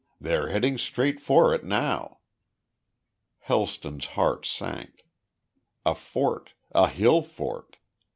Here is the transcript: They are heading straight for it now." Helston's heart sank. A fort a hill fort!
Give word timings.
They 0.19 0.33
are 0.33 0.47
heading 0.47 0.79
straight 0.79 1.19
for 1.19 1.53
it 1.53 1.63
now." 1.63 2.21
Helston's 3.41 4.05
heart 4.17 4.47
sank. 4.47 5.05
A 5.85 5.93
fort 5.93 6.53
a 6.71 6.87
hill 6.89 7.21
fort! 7.21 7.77